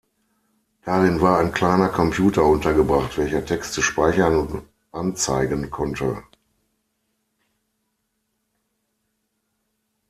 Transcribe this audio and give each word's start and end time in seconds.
Darin 0.83 1.21
war 1.21 1.37
ein 1.37 1.51
kleiner 1.51 1.87
Computer 1.87 2.43
untergebracht, 2.43 3.19
welcher 3.19 3.45
Texte 3.45 3.83
speichern 3.83 4.35
und 4.35 4.63
anzeigen 4.91 5.69
konnte. 5.69 6.23